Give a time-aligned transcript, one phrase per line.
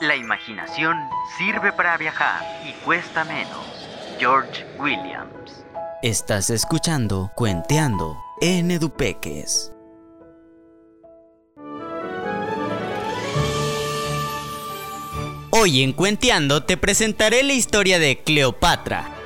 [0.00, 0.96] La imaginación
[1.36, 3.66] sirve para viajar y cuesta menos.
[4.18, 5.64] George Williams.
[6.02, 9.72] Estás escuchando Cuenteando en Edupeques.
[15.50, 19.17] Hoy en Cuenteando te presentaré la historia de Cleopatra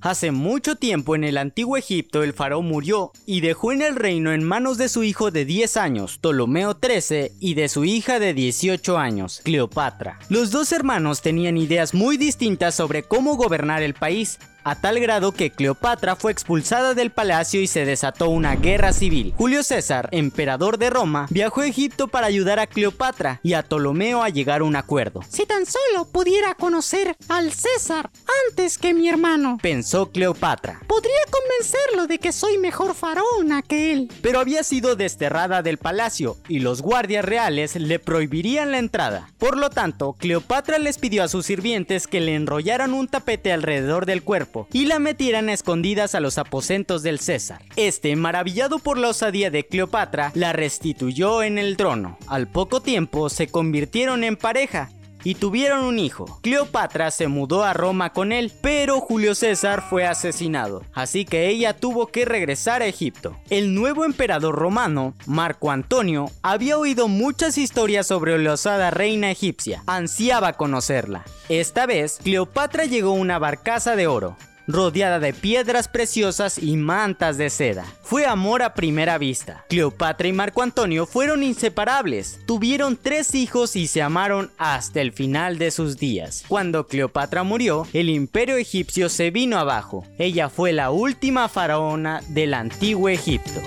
[0.00, 4.32] Hace mucho tiempo en el antiguo Egipto el faraón murió y dejó en el reino
[4.32, 8.32] en manos de su hijo de 10 años, Ptolomeo XIII, y de su hija de
[8.32, 10.20] 18 años, Cleopatra.
[10.28, 15.32] Los dos hermanos tenían ideas muy distintas sobre cómo gobernar el país, a tal grado
[15.32, 19.32] que Cleopatra fue expulsada del palacio y se desató una guerra civil.
[19.38, 24.22] Julio César, emperador de Roma, viajó a Egipto para ayudar a Cleopatra y a Ptolomeo
[24.22, 25.22] a llegar a un acuerdo.
[25.26, 28.10] Si tan solo pudiera conocer al César
[28.50, 30.82] antes que mi hermano, pensó Cleopatra.
[30.86, 34.12] Podría convencerlo de que soy mejor faraona que él.
[34.20, 39.30] Pero había sido desterrada del palacio y los guardias reales le prohibirían la entrada.
[39.38, 44.04] Por lo tanto, Cleopatra les pidió a sus sirvientes que le enrollaran un tapete alrededor
[44.04, 47.62] del cuerpo y la metieran escondidas a los aposentos del César.
[47.76, 52.18] Este, maravillado por la osadía de Cleopatra, la restituyó en el trono.
[52.26, 54.90] Al poco tiempo se convirtieron en pareja
[55.24, 56.38] y tuvieron un hijo.
[56.42, 61.76] Cleopatra se mudó a Roma con él, pero Julio César fue asesinado, así que ella
[61.76, 63.36] tuvo que regresar a Egipto.
[63.50, 69.82] El nuevo emperador romano, Marco Antonio, había oído muchas historias sobre la osada reina egipcia,
[69.86, 71.24] ansiaba conocerla.
[71.48, 74.36] Esta vez, Cleopatra llegó a una barcaza de oro,
[74.68, 77.84] rodeada de piedras preciosas y mantas de seda.
[78.02, 79.64] Fue amor a primera vista.
[79.68, 82.38] Cleopatra y Marco Antonio fueron inseparables.
[82.46, 86.44] Tuvieron tres hijos y se amaron hasta el final de sus días.
[86.46, 90.04] Cuando Cleopatra murió, el imperio egipcio se vino abajo.
[90.18, 93.60] Ella fue la última faraona del antiguo Egipto.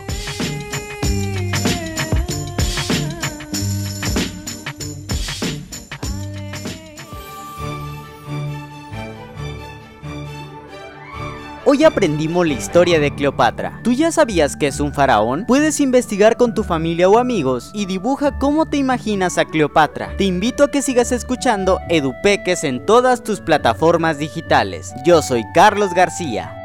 [11.64, 13.82] Hoy aprendimos la historia de Cleopatra.
[13.84, 15.46] ¿Tú ya sabías que es un faraón?
[15.46, 20.18] Puedes investigar con tu familia o amigos y dibuja cómo te imaginas a Cleopatra.
[20.18, 24.92] Te invito a que sigas escuchando Edupeques en todas tus plataformas digitales.
[25.06, 26.58] Yo soy Carlos García.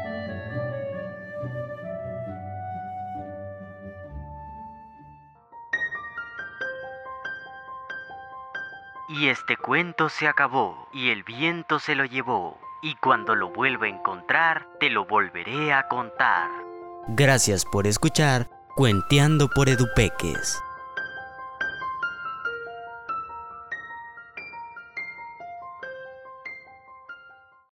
[9.09, 13.85] Y este cuento se acabó, y el viento se lo llevó y cuando lo vuelva
[13.85, 16.49] a encontrar, te lo volveré a contar.
[17.09, 20.61] Gracias por escuchar Cuenteando por Edupeques.